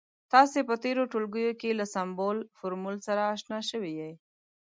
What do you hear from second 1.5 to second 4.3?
کې له سمبول، فورمول سره اشنا شوي يئ.